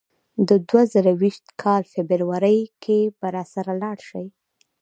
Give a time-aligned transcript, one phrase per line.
[0.47, 4.23] د دوه زره درویشت کال فبرورۍ کې به راسره لاړ شې.